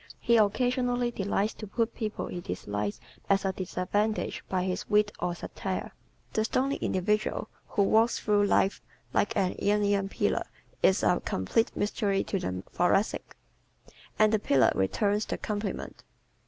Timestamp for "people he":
1.93-2.41